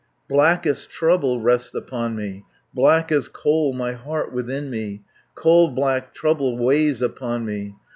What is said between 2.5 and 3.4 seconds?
170 Black as